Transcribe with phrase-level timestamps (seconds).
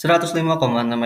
[0.00, 0.32] 105,6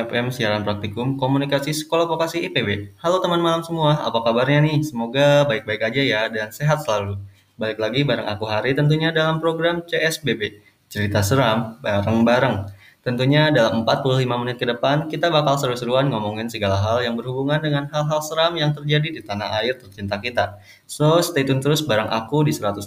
[0.07, 2.95] FM siaran praktikum komunikasi sekolah vokasi IPB.
[3.03, 4.87] Halo teman malam semua, apa kabarnya nih?
[4.87, 7.19] Semoga baik-baik aja ya dan sehat selalu.
[7.59, 12.71] Balik lagi bareng aku Hari tentunya dalam program CSBB, cerita seram bareng-bareng.
[13.03, 17.91] Tentunya dalam 45 menit ke depan kita bakal seru-seruan ngomongin segala hal yang berhubungan dengan
[17.91, 20.63] hal-hal seram yang terjadi di tanah air tercinta kita.
[20.87, 22.87] So stay tune terus bareng aku di 105,6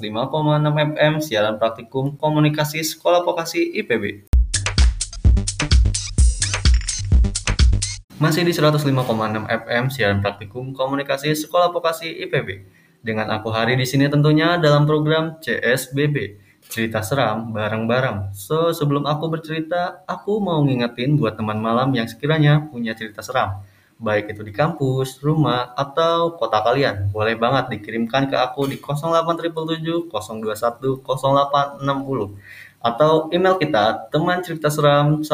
[0.72, 4.37] FM siaran praktikum komunikasi sekolah vokasi IPB.
[8.18, 12.66] Masih di 105,6 FM siaran praktikum komunikasi Sekolah Vokasi IPB.
[13.06, 18.34] Dengan aku Hari di sini tentunya dalam program CSBB, cerita seram bareng-bareng.
[18.34, 23.62] So, sebelum aku bercerita, aku mau ngingetin buat teman malam yang sekiranya punya cerita seram.
[24.02, 27.14] Baik itu di kampus, rumah, atau kota kalian.
[27.14, 31.86] Boleh banget dikirimkan ke aku di 08777 021 0860
[32.78, 35.30] atau email kita teman cerita seram 1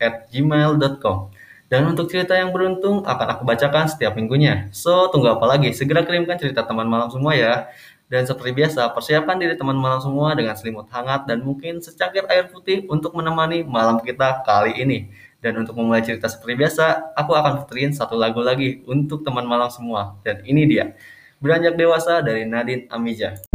[0.00, 1.39] at gmail.com.
[1.70, 4.66] Dan untuk cerita yang beruntung akan aku bacakan setiap minggunya.
[4.74, 5.70] So, tunggu apa lagi?
[5.70, 7.70] Segera kirimkan cerita teman malam semua ya.
[8.10, 12.50] Dan seperti biasa, persiapkan diri teman malam semua dengan selimut hangat dan mungkin secangkir air
[12.50, 15.14] putih untuk menemani malam kita kali ini.
[15.38, 19.70] Dan untuk memulai cerita seperti biasa, aku akan puterin satu lagu lagi untuk teman malam
[19.70, 20.18] semua.
[20.26, 20.98] Dan ini dia,
[21.38, 23.49] Beranjak Dewasa dari Nadine Amija.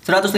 [0.00, 0.32] 105,6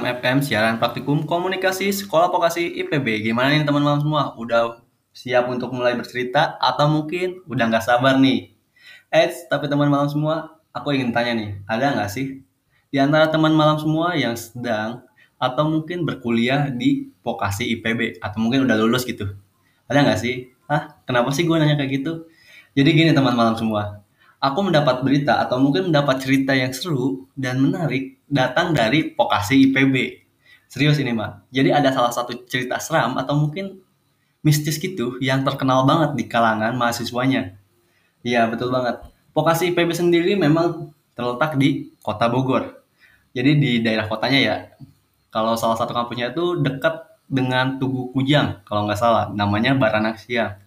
[0.00, 3.20] FM siaran praktikum komunikasi Sekolah Vokasi IPB.
[3.20, 4.32] Gimana nih teman-teman semua?
[4.40, 4.80] Udah
[5.12, 8.56] siap untuk mulai bercerita atau mungkin udah nggak sabar nih?
[9.12, 12.40] Eh, tapi teman malam semua, aku ingin tanya nih, ada nggak sih
[12.88, 15.04] di antara teman malam semua yang sedang
[15.36, 19.36] atau mungkin berkuliah di Vokasi IPB atau mungkin udah lulus gitu?
[19.84, 20.48] Ada nggak sih?
[20.64, 20.96] Hah?
[21.04, 22.24] Kenapa sih gue nanya kayak gitu?
[22.72, 24.00] Jadi gini teman malam semua,
[24.40, 30.24] aku mendapat berita atau mungkin mendapat cerita yang seru dan menarik datang dari vokasi IPB.
[30.68, 31.44] Serius ini mah.
[31.54, 33.78] Jadi ada salah satu cerita seram atau mungkin
[34.44, 37.56] mistis gitu yang terkenal banget di kalangan mahasiswanya.
[38.26, 39.04] Iya betul banget.
[39.32, 42.82] Vokasi IPB sendiri memang terletak di kota Bogor.
[43.34, 44.56] Jadi di daerah kotanya ya.
[45.30, 49.30] Kalau salah satu kampusnya itu dekat dengan Tugu Kujang kalau nggak salah.
[49.34, 50.58] Namanya Baranaksia.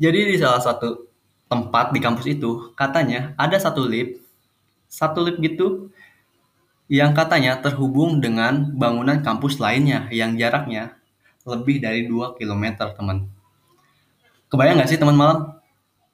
[0.00, 1.10] Jadi di salah satu
[1.50, 4.22] tempat di kampus itu katanya ada satu lift
[4.86, 5.90] satu lift gitu
[6.90, 10.98] yang katanya terhubung dengan bangunan kampus lainnya yang jaraknya
[11.46, 13.30] lebih dari 2 km teman.
[14.50, 15.54] Kebayang nggak sih teman malam?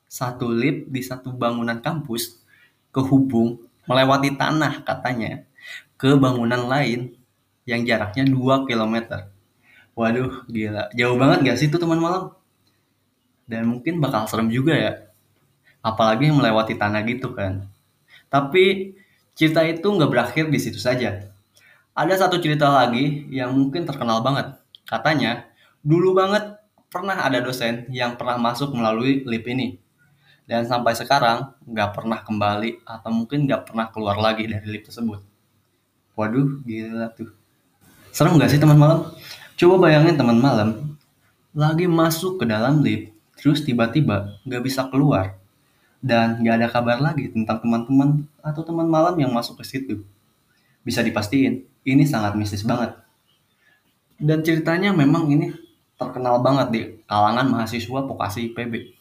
[0.04, 2.44] Satu lift di satu bangunan kampus
[2.92, 5.48] kehubung melewati tanah katanya
[5.97, 7.16] ke bangunan lain
[7.65, 9.25] yang jaraknya 2 km
[9.97, 10.92] waduh gila.
[10.92, 12.36] Jauh banget gak sih itu teman malam?
[13.48, 14.92] Dan mungkin bakal serem juga ya
[15.81, 17.65] apalagi melewati tanah gitu kan.
[18.28, 18.92] Tapi
[19.36, 21.28] cerita itu nggak berakhir di situ saja.
[21.92, 24.56] Ada satu cerita lagi yang mungkin terkenal banget.
[24.88, 25.44] Katanya,
[25.84, 26.56] dulu banget
[26.88, 29.76] pernah ada dosen yang pernah masuk melalui lift ini.
[30.48, 35.20] Dan sampai sekarang nggak pernah kembali atau mungkin nggak pernah keluar lagi dari lift tersebut.
[36.16, 37.28] Waduh, gila tuh.
[38.08, 39.12] Serem nggak sih teman malam?
[39.60, 40.97] Coba bayangin teman malam
[41.56, 45.41] lagi masuk ke dalam lift, terus tiba-tiba nggak bisa keluar
[46.06, 50.06] dan nggak ada kabar lagi tentang teman-teman atau teman malam yang masuk ke situ.
[50.86, 52.94] Bisa dipastiin, ini sangat mistis banget.
[54.14, 55.50] Dan ceritanya memang ini
[55.98, 56.80] terkenal banget di
[57.10, 58.94] kalangan mahasiswa vokasi IPB.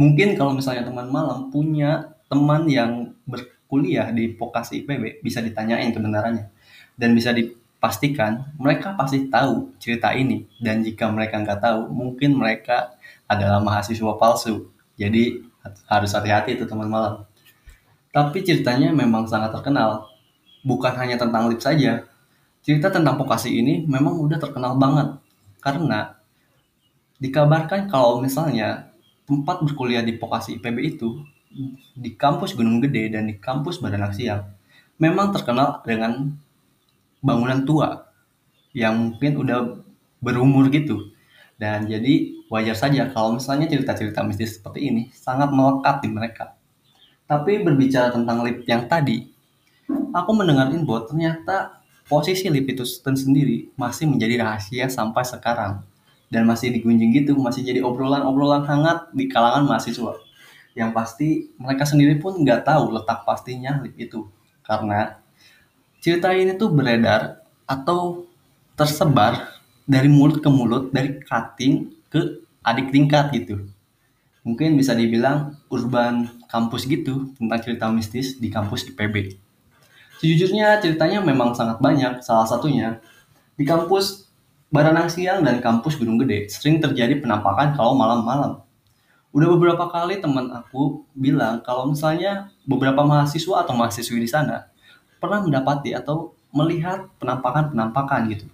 [0.00, 6.48] Mungkin kalau misalnya teman malam punya teman yang berkuliah di vokasi IPB, bisa ditanyain kebenarannya.
[6.96, 10.48] Dan bisa dipastikan mereka pasti tahu cerita ini.
[10.56, 12.96] Dan jika mereka nggak tahu, mungkin mereka
[13.28, 14.72] adalah mahasiswa palsu.
[14.96, 15.44] Jadi
[15.88, 17.24] harus hati-hati itu teman malam.
[18.10, 20.06] Tapi ceritanya memang sangat terkenal.
[20.66, 22.06] Bukan hanya tentang lip saja.
[22.62, 25.18] Cerita tentang vokasi ini memang udah terkenal banget.
[25.62, 26.16] Karena
[27.22, 28.90] dikabarkan kalau misalnya
[29.26, 31.22] tempat berkuliah di vokasi IPB itu
[31.96, 34.44] di kampus Gunung Gede dan di kampus Badan Siang
[35.00, 36.36] memang terkenal dengan
[37.24, 38.12] bangunan tua
[38.76, 39.60] yang mungkin udah
[40.20, 41.15] berumur gitu
[41.56, 46.52] dan jadi wajar saja kalau misalnya cerita-cerita mistis seperti ini sangat melekat di mereka.
[47.26, 49.26] Tapi berbicara tentang lift yang tadi,
[50.14, 55.82] aku mendengar info ternyata posisi lift itu sendiri masih menjadi rahasia sampai sekarang.
[56.26, 60.18] Dan masih digunjing gitu, masih jadi obrolan-obrolan hangat di kalangan mahasiswa.
[60.74, 64.26] Yang pasti mereka sendiri pun nggak tahu letak pastinya lift itu.
[64.66, 65.22] Karena
[66.02, 68.26] cerita ini tuh beredar atau
[68.74, 69.55] tersebar
[69.86, 73.70] dari mulut ke mulut, dari cutting ke adik tingkat gitu.
[74.42, 79.38] Mungkin bisa dibilang urban kampus gitu tentang cerita mistis di kampus IPB.
[80.18, 82.98] Sejujurnya ceritanya memang sangat banyak, salah satunya
[83.54, 84.26] di kampus
[84.66, 88.66] Baranang Siang dan kampus Gunung Gede sering terjadi penampakan kalau malam-malam.
[89.30, 94.66] Udah beberapa kali teman aku bilang kalau misalnya beberapa mahasiswa atau mahasiswi di sana
[95.22, 98.46] pernah mendapati atau melihat penampakan-penampakan gitu.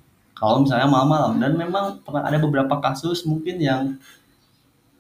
[0.43, 3.94] Kalau misalnya malam-malam dan memang pernah ada beberapa kasus mungkin yang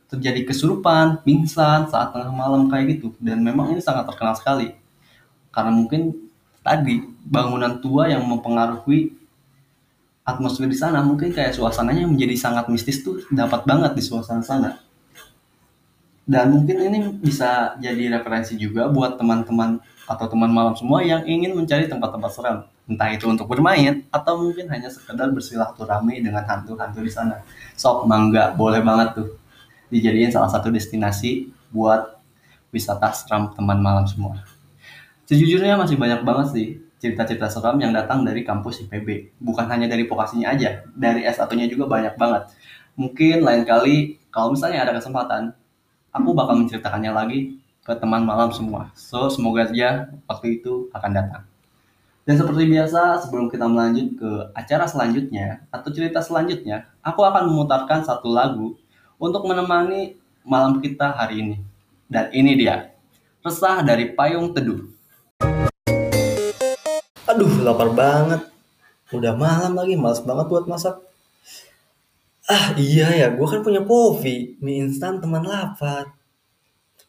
[0.06, 3.10] terjadi kesurupan, pingsan saat tengah malam kayak gitu.
[3.18, 4.70] Dan memang ini sangat terkenal sekali.
[5.50, 6.14] Karena mungkin
[6.62, 9.18] tadi bangunan tua yang mempengaruhi
[10.22, 14.78] atmosfer di sana mungkin kayak suasananya menjadi sangat mistis tuh dapat banget di suasana sana.
[16.22, 21.50] Dan mungkin ini bisa jadi referensi juga buat teman-teman atau teman malam semua yang ingin
[21.58, 27.12] mencari tempat-tempat seram entah itu untuk bermain atau mungkin hanya sekedar bersilaturahmi dengan hantu-hantu di
[27.12, 27.40] sana
[27.78, 29.28] sok mangga boleh banget tuh
[29.88, 32.18] dijadiin salah satu destinasi buat
[32.74, 34.42] wisata seram teman malam semua
[35.30, 36.68] sejujurnya masih banyak banget sih
[37.02, 39.34] cerita-cerita seram yang datang dari kampus IPB.
[39.42, 42.54] Bukan hanya dari vokasinya aja, dari S1-nya juga banyak banget.
[42.94, 45.50] Mungkin lain kali kalau misalnya ada kesempatan,
[46.14, 48.94] aku bakal menceritakannya lagi ke teman malam semua.
[48.94, 51.42] So, semoga aja waktu itu akan datang.
[52.22, 58.06] Dan seperti biasa, sebelum kita melanjut ke acara selanjutnya atau cerita selanjutnya, aku akan memutarkan
[58.06, 58.78] satu lagu
[59.18, 60.14] untuk menemani
[60.46, 61.56] malam kita hari ini.
[62.06, 62.94] Dan ini dia,
[63.42, 64.86] Resah dari Payung Teduh.
[67.26, 68.46] Aduh, lapar banget.
[69.10, 71.02] Udah malam lagi, males banget buat masak.
[72.46, 74.62] Ah, iya ya, gue kan punya Povi.
[74.62, 76.14] Mie instan teman lapar.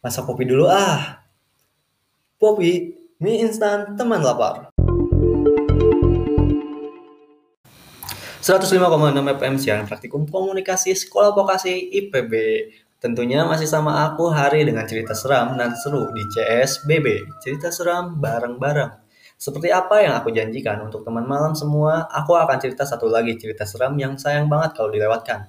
[0.01, 1.21] Masak kopi dulu ah.
[2.41, 4.72] Povi, mie instan teman lapar.
[8.43, 8.75] 105,6
[9.39, 12.33] FM siaran praktikum komunikasi sekolah vokasi IPB.
[12.99, 17.39] Tentunya masih sama aku hari dengan cerita seram dan seru di CSBB.
[17.39, 18.99] Cerita seram bareng-bareng.
[19.39, 23.63] Seperti apa yang aku janjikan untuk teman malam semua, aku akan cerita satu lagi cerita
[23.63, 25.47] seram yang sayang banget kalau dilewatkan.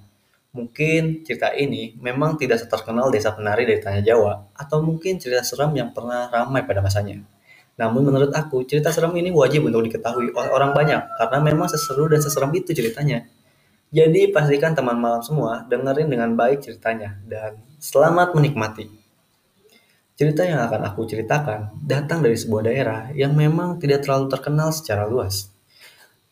[0.55, 5.75] Mungkin cerita ini memang tidak seterkenal desa penari dari Tanah Jawa, atau mungkin cerita seram
[5.75, 7.27] yang pernah ramai pada masanya.
[7.75, 12.07] Namun menurut aku, cerita seram ini wajib untuk diketahui oleh orang banyak, karena memang seseru
[12.07, 13.27] dan seseram itu ceritanya.
[13.95, 18.87] Jadi pastikan teman malam semua dengerin dengan baik ceritanya, dan selamat menikmati.
[20.15, 25.11] Cerita yang akan aku ceritakan datang dari sebuah daerah yang memang tidak terlalu terkenal secara
[25.11, 25.51] luas.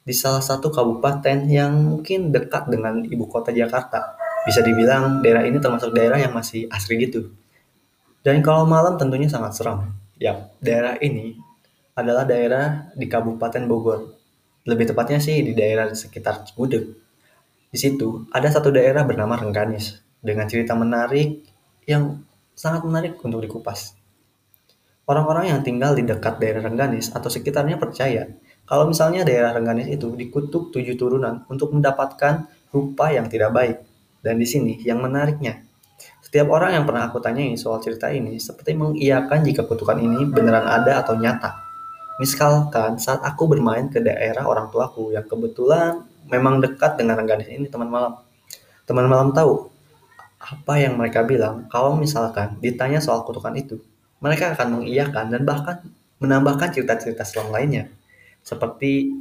[0.07, 4.19] Di salah satu kabupaten yang mungkin dekat dengan ibu kota Jakarta.
[4.47, 7.31] Bisa dibilang daerah ini termasuk daerah yang masih asri gitu.
[8.23, 10.02] Dan kalau malam tentunya sangat seram.
[10.23, 11.35] Ya, daerah ini
[11.99, 14.15] adalah daerah di Kabupaten Bogor.
[14.63, 16.95] Lebih tepatnya sih di daerah sekitar Cigudeg.
[17.67, 21.43] Di situ ada satu daerah bernama Rengganis dengan cerita menarik
[21.91, 22.23] yang
[22.55, 23.99] sangat menarik untuk dikupas.
[25.11, 28.31] Orang-orang yang tinggal di dekat daerah Rengganis atau sekitarnya percaya
[28.63, 33.83] kalau misalnya daerah Rengganis itu dikutuk tujuh turunan untuk mendapatkan rupa yang tidak baik.
[34.23, 35.67] Dan di sini yang menariknya,
[36.33, 40.65] setiap orang yang pernah aku tanyai soal cerita ini seperti mengiyakan jika kutukan ini beneran
[40.65, 41.61] ada atau nyata.
[42.17, 46.01] Misalkan saat aku bermain ke daerah orang tuaku yang kebetulan
[46.33, 48.17] memang dekat dengan Rengganis ini teman malam.
[48.89, 49.69] Teman malam tahu
[50.41, 53.85] apa yang mereka bilang kalau misalkan ditanya soal kutukan itu,
[54.17, 55.85] mereka akan mengiyakan dan bahkan
[56.17, 57.93] menambahkan cerita-cerita selam lainnya.
[58.41, 59.13] Seperti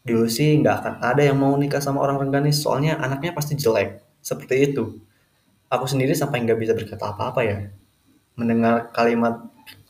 [0.00, 4.00] dulu sih nggak akan ada yang mau nikah sama orang Rengganis soalnya anaknya pasti jelek.
[4.24, 4.96] Seperti itu.
[5.70, 7.56] Aku sendiri sampai nggak bisa berkata apa-apa ya.
[8.34, 9.44] Mendengar kalimat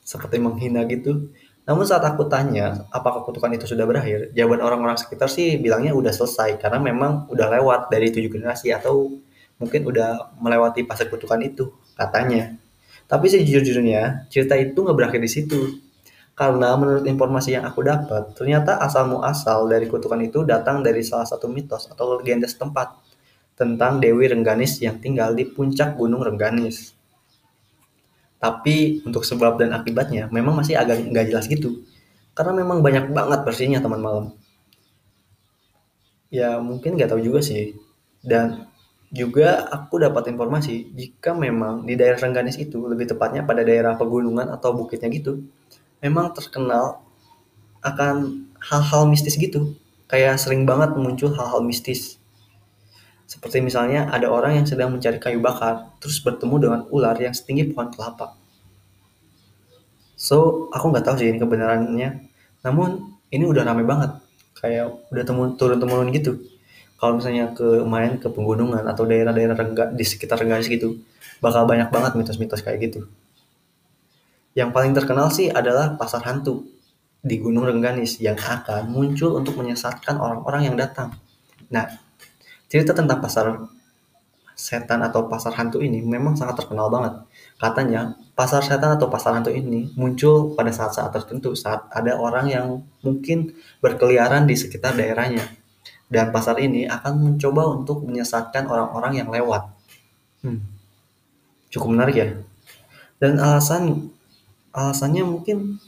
[0.05, 1.33] seperti menghina gitu.
[1.65, 6.13] Namun saat aku tanya apakah kutukan itu sudah berakhir, jawaban orang-orang sekitar sih bilangnya udah
[6.13, 9.17] selesai karena memang udah lewat dari tujuh generasi atau
[9.59, 12.59] mungkin udah melewati fase kutukan itu katanya
[13.07, 15.79] tapi sejujurnya cerita itu nggak berakhir di situ
[16.35, 21.29] karena menurut informasi yang aku dapat ternyata asal muasal dari kutukan itu datang dari salah
[21.29, 23.04] satu mitos atau legenda setempat
[23.55, 26.95] tentang Dewi Rengganis yang tinggal di puncak Gunung Rengganis.
[28.43, 31.87] Tapi untuk sebab dan akibatnya memang masih agak nggak jelas gitu.
[32.35, 34.27] Karena memang banyak banget versinya teman malam.
[36.29, 37.79] Ya mungkin nggak tahu juga sih.
[38.21, 38.67] Dan
[39.15, 44.51] juga aku dapat informasi jika memang di daerah Rengganis itu, lebih tepatnya pada daerah pegunungan
[44.51, 45.47] atau bukitnya gitu,
[46.03, 46.99] memang terkenal
[47.79, 49.79] akan hal-hal mistis gitu.
[50.11, 52.19] Kayak sering banget muncul hal-hal mistis.
[53.25, 57.73] Seperti misalnya ada orang yang sedang mencari kayu bakar, terus bertemu dengan ular yang setinggi
[57.73, 58.37] pohon kelapa.
[60.15, 62.11] So, aku nggak tahu sih ini kebenarannya.
[62.65, 64.21] Namun, ini udah rame banget.
[64.57, 65.25] Kayak udah
[65.57, 66.41] turun-temurun gitu
[67.05, 71.05] kalau misalnya ke main ke pegunungan atau daerah-daerah rengga, di sekitar Rengganis gitu
[71.45, 73.05] bakal banyak banget mitos-mitos kayak gitu
[74.57, 76.65] yang paling terkenal sih adalah pasar hantu
[77.21, 81.13] di Gunung Rengganis yang akan muncul untuk menyesatkan orang-orang yang datang
[81.69, 81.85] nah
[82.75, 83.55] Cerita tentang pasar
[84.59, 87.23] setan atau pasar hantu ini memang sangat terkenal banget.
[87.55, 92.83] Katanya, pasar setan atau pasar hantu ini muncul pada saat-saat tertentu saat ada orang yang
[93.07, 95.47] mungkin berkeliaran di sekitar daerahnya.
[96.11, 99.71] Dan pasar ini akan mencoba untuk menyesatkan orang-orang yang lewat.
[100.43, 100.67] Hmm,
[101.71, 102.29] cukup menarik ya.
[103.23, 104.11] Dan alasan
[104.75, 105.79] alasannya mungkin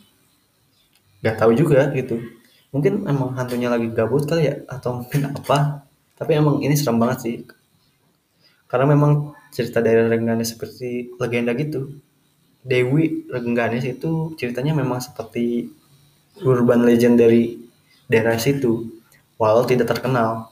[1.18, 2.22] nggak tahu juga gitu.
[2.70, 5.85] Mungkin emang hantunya lagi gabut kali ya atau mungkin apa.
[6.16, 7.36] Tapi emang ini serem banget sih
[8.66, 11.96] karena memang cerita dari Rengganis seperti legenda gitu.
[12.66, 15.70] Dewi Rengganis itu ceritanya memang seperti
[16.42, 17.54] urban legend dari
[18.10, 18.90] daerah situ.
[19.38, 20.50] Walau tidak terkenal.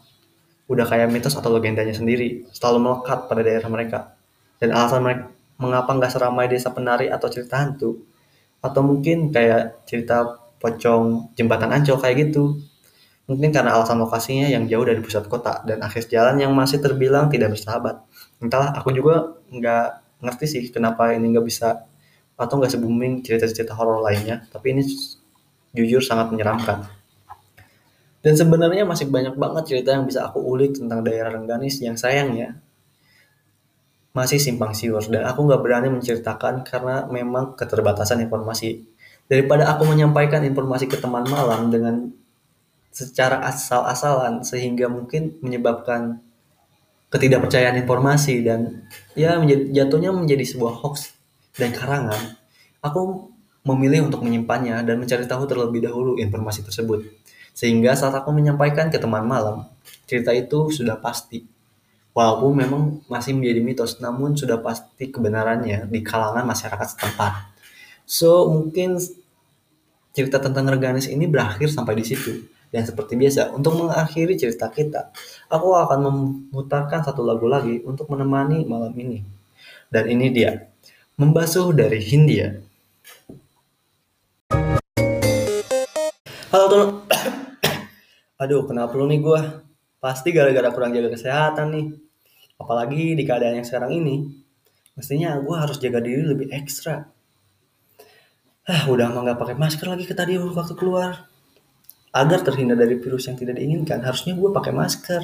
[0.71, 2.47] Udah kayak mitos atau legendanya sendiri.
[2.54, 4.14] Selalu melekat pada daerah mereka.
[4.62, 7.99] Dan alasan mereka mengapa nggak seramai desa penari atau cerita hantu.
[8.62, 12.62] Atau mungkin kayak cerita pocong jembatan ancol kayak gitu.
[13.25, 17.33] Mungkin karena alasan lokasinya yang jauh dari pusat kota dan akses jalan yang masih terbilang
[17.33, 18.04] tidak bersahabat.
[18.37, 21.88] Entahlah, aku juga nggak ngerti sih kenapa ini nggak bisa
[22.37, 24.45] atau nggak se-booming cerita-cerita horor lainnya.
[24.52, 24.83] Tapi ini
[25.73, 26.85] jujur sangat menyeramkan.
[28.25, 32.57] Dan sebenarnya masih banyak banget cerita yang bisa aku ulik tentang daerah Rengganis yang sayangnya
[34.14, 38.87] masih simpang siur dan aku nggak berani menceritakan karena memang keterbatasan informasi.
[39.26, 42.14] Daripada aku menyampaikan informasi ke teman malam dengan
[42.94, 46.22] secara asal-asalan sehingga mungkin menyebabkan
[47.10, 48.86] ketidakpercayaan informasi dan
[49.18, 51.10] ya menjadi, jatuhnya menjadi sebuah hoax
[51.58, 52.38] dan karangan.
[52.78, 53.34] Aku
[53.66, 57.02] memilih untuk menyimpannya dan mencari tahu terlebih dahulu informasi tersebut.
[57.54, 59.66] Sehingga saat aku menyampaikan ke teman malam,
[60.06, 61.46] cerita itu sudah pasti.
[62.14, 67.32] Walaupun memang masih menjadi mitos, namun sudah pasti kebenarannya di kalangan masyarakat setempat.
[68.06, 69.02] So, mungkin
[70.14, 72.53] cerita tentang Reganis ini berakhir sampai di situ.
[72.75, 75.14] Dan seperti biasa, untuk mengakhiri cerita kita,
[75.47, 79.23] aku akan memutarkan satu lagu lagi untuk menemani malam ini.
[79.87, 80.75] Dan ini dia,
[81.14, 82.59] Membasuh dari Hindia.
[86.50, 86.88] Halo teman.
[88.43, 89.40] Aduh, kenapa lu nih gue?
[90.02, 91.87] Pasti gara-gara kurang jaga kesehatan nih.
[92.59, 94.26] Apalagi di keadaan yang sekarang ini.
[94.99, 97.07] Mestinya gue harus jaga diri lebih ekstra.
[98.66, 101.33] Ah, udah mah gak pakai masker lagi ke tadi waktu keluar
[102.14, 105.23] agar terhindar dari virus yang tidak diinginkan, harusnya gue pakai masker.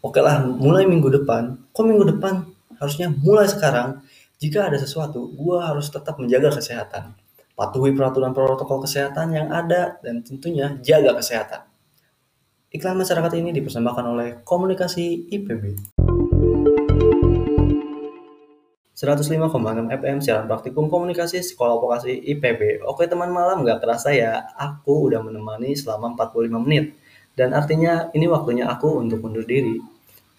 [0.00, 1.68] Oke lah, mulai minggu depan.
[1.76, 2.48] Kok minggu depan?
[2.80, 4.00] Harusnya mulai sekarang.
[4.40, 7.12] Jika ada sesuatu, gue harus tetap menjaga kesehatan.
[7.52, 11.64] Patuhi peraturan protokol kesehatan yang ada dan tentunya jaga kesehatan.
[12.72, 15.64] Iklan masyarakat ini dipersembahkan oleh Komunikasi IPB.
[18.96, 22.80] 105,6 FM siaran praktikum komunikasi sekolah vokasi IPB.
[22.88, 26.96] Oke teman malam gak kerasa ya, aku udah menemani selama 45 menit.
[27.36, 29.76] Dan artinya ini waktunya aku untuk undur diri.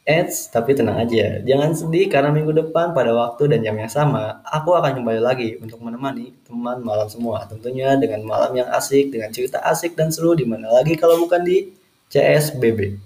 [0.07, 4.39] Eits, tapi tenang aja, jangan sedih karena minggu depan pada waktu dan jam yang sama,
[4.41, 7.45] aku akan kembali lagi untuk menemani teman malam semua.
[7.45, 11.43] Tentunya dengan malam yang asik, dengan cerita asik dan seru di mana lagi kalau bukan
[11.43, 11.75] di
[12.09, 12.97] CSBB.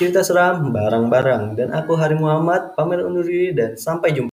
[0.00, 4.35] Cerita seram barang-barang dan aku Hari Muhammad pamit undur diri dan sampai jumpa.